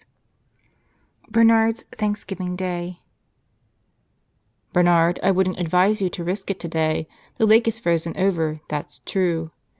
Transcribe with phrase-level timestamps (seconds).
[1.31, 2.95] 13 'BernarO's Cbanltsgtoing Dap
[4.73, 7.07] BERNARD, I wouldn't advise you to risk it | today.
[7.37, 9.51] The lake is frozen over, that's true.